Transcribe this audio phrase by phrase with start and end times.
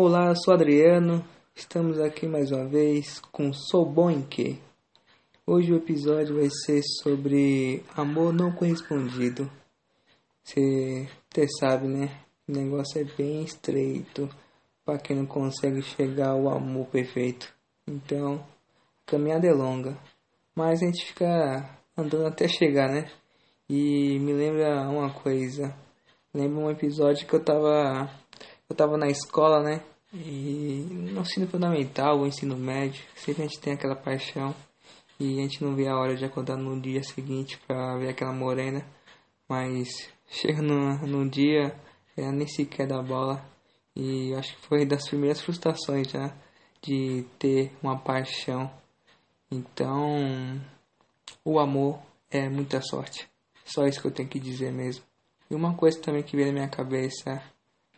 [0.00, 1.24] Olá, eu sou Adriano.
[1.56, 4.56] Estamos aqui mais uma vez com Sou Bom em Que.
[5.44, 9.50] Hoje o episódio vai ser sobre amor não correspondido.
[10.44, 11.08] Você
[11.58, 12.16] sabe, né?
[12.46, 14.28] O negócio é bem estreito
[14.84, 17.52] para quem não consegue chegar ao amor perfeito.
[17.84, 18.36] Então,
[19.04, 19.98] a caminhada é longa,
[20.54, 23.10] mas a gente fica andando até chegar, né?
[23.68, 25.74] E me lembra uma coisa.
[26.32, 28.08] Lembra um episódio que eu tava
[28.68, 29.82] eu tava na escola, né?
[30.12, 34.54] E no ensino fundamental, o ensino médio, sempre a gente tem aquela paixão
[35.20, 38.32] e a gente não vê a hora de acordar no dia seguinte para ver aquela
[38.32, 38.86] morena,
[39.48, 39.88] mas
[40.26, 41.74] chega no, no dia,
[42.16, 43.44] ela nem sequer dá bola
[43.94, 46.34] e acho que foi das primeiras frustrações já
[46.80, 48.70] de ter uma paixão.
[49.50, 50.60] Então,
[51.44, 51.98] o amor
[52.30, 53.28] é muita sorte.
[53.64, 55.04] Só isso que eu tenho que dizer mesmo.
[55.50, 57.42] E uma coisa também que veio na minha cabeça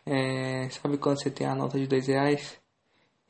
[0.05, 2.59] é, sabe quando você tem a nota de dois reais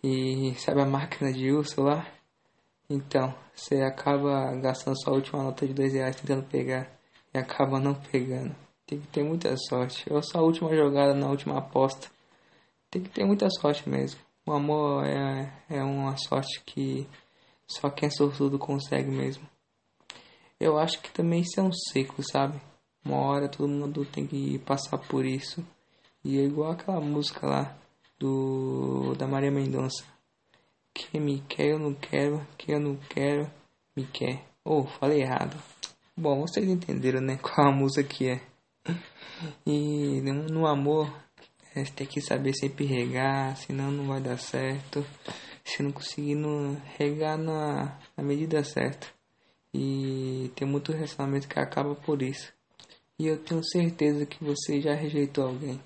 [0.04, 2.06] e sabe a máquina de urso lá?
[2.90, 6.92] Então, você acaba gastando sua última nota de dois reais tentando pegar
[7.34, 8.56] e acaba não pegando.
[8.86, 10.12] Tem que ter muita sorte.
[10.12, 12.10] Ou sua última jogada na última aposta.
[12.90, 14.20] Tem que ter muita sorte mesmo.
[14.46, 17.08] O amor é, é uma sorte que
[17.68, 19.48] só quem é sortudo consegue mesmo.
[20.60, 22.60] Eu acho que também isso é um ciclo, sabe?
[23.06, 25.66] Uma hora todo mundo tem que passar por isso.
[26.24, 27.78] E é igual aquela música lá
[28.20, 30.06] do da Maria Mendonça.
[30.94, 33.50] Quem me quer eu não quero, quem eu não quero
[33.96, 34.46] me quer.
[34.64, 35.58] Oh, falei errado.
[36.16, 37.38] Bom, vocês entenderam, né?
[37.42, 38.42] Qual a música que é.
[39.66, 41.12] E no amor,
[41.74, 45.06] é, tem que saber sempre regar, senão não vai dar certo.
[45.64, 49.08] Se não conseguir no, regar na, na medida certa.
[49.74, 52.54] E tem muito relacionamento que acaba por isso.
[53.18, 55.80] E eu tenho certeza que você já rejeitou alguém.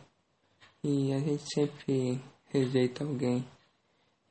[0.87, 2.21] E a gente sempre
[2.53, 3.43] rejeita alguém.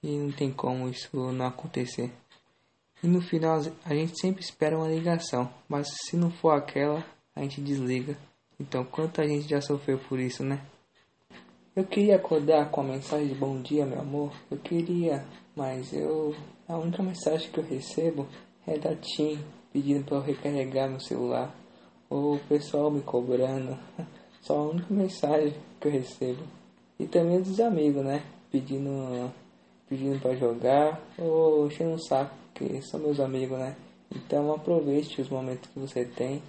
[0.00, 2.12] E não tem como isso não acontecer.
[3.02, 5.52] E no final a gente sempre espera uma ligação.
[5.68, 8.16] Mas se não for aquela, a gente desliga.
[8.60, 10.64] Então quanta gente já sofreu por isso, né?
[11.74, 14.32] Eu queria acordar com a mensagem de bom dia, meu amor.
[14.48, 16.36] Eu queria, mas eu.
[16.68, 18.28] A única mensagem que eu recebo
[18.64, 21.52] é da Tim pedindo para eu recarregar meu celular.
[22.08, 23.76] Ou o pessoal me cobrando.
[24.44, 26.42] Só a única mensagem que eu recebo.
[26.98, 28.22] E também dos amigos, né?
[28.52, 29.32] Pedindo,
[29.88, 33.74] pedindo para jogar ou enchendo um saco, porque são meus amigos, né?
[34.14, 36.42] Então aproveite os momentos que você tem,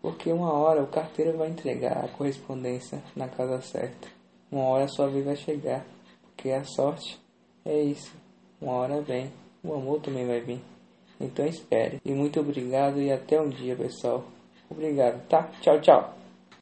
[0.00, 4.08] porque uma hora o carteiro vai entregar a correspondência na casa certa.
[4.50, 5.84] Uma hora a sua vez vai chegar,
[6.22, 7.18] porque a sorte
[7.64, 8.12] é isso.
[8.60, 9.32] Uma hora vem,
[9.64, 10.60] o amor também vai vir.
[11.20, 12.00] Então espere.
[12.04, 14.24] E muito obrigado e até um dia, pessoal.
[14.70, 15.50] Obrigado, tá?
[15.60, 16.21] Tchau, tchau.